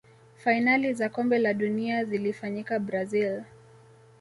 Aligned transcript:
fainali 0.37 0.93
za 0.93 1.09
kombe 1.09 1.39
la 1.39 1.53
dunia 1.53 2.03
zilifanyikia 2.05 2.79
brazil 2.79 3.43